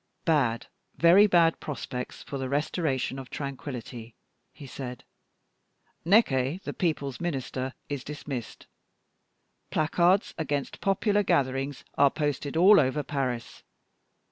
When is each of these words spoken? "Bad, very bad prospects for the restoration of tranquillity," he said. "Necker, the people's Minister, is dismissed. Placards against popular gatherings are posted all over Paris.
"Bad, 0.25 0.65
very 0.97 1.27
bad 1.27 1.59
prospects 1.59 2.23
for 2.23 2.39
the 2.39 2.49
restoration 2.49 3.19
of 3.19 3.29
tranquillity," 3.29 4.15
he 4.51 4.65
said. 4.65 5.03
"Necker, 6.03 6.57
the 6.63 6.73
people's 6.73 7.21
Minister, 7.21 7.75
is 7.87 8.03
dismissed. 8.03 8.65
Placards 9.69 10.33
against 10.39 10.81
popular 10.81 11.21
gatherings 11.21 11.85
are 11.99 12.09
posted 12.09 12.57
all 12.57 12.79
over 12.79 13.03
Paris. 13.03 13.61